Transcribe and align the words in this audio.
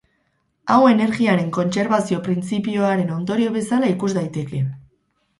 Hau 0.75 0.77
energiaren 0.91 1.51
kontserbazio 1.57 2.21
printzipioaren 2.27 3.11
ondorio 3.17 3.51
bezala 3.59 3.91
ikus 3.91 4.09
daiteke. 4.19 4.63